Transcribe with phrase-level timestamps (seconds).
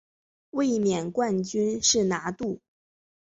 [0.49, 2.59] 卫冕冠军是拿度。